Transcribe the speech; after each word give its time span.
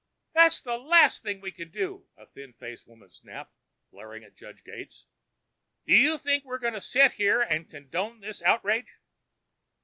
"That's 0.33 0.61
the 0.61 0.79
least 0.79 1.23
we 1.23 1.51
can 1.51 1.69
do," 1.69 2.07
a 2.17 2.25
thin 2.25 2.53
faced 2.53 2.87
woman 2.87 3.11
snapped, 3.11 3.53
glaring 3.91 4.23
at 4.23 4.35
Judge 4.35 4.63
Gates. 4.63 5.05
"Do 5.85 5.95
you 5.95 6.17
think 6.17 6.43
we're 6.43 6.57
going 6.57 6.73
to 6.73 6.81
set 6.81 7.11
here 7.11 7.39
and 7.39 7.69
condone 7.69 8.19
this 8.19 8.41
outrage?" 8.41 8.95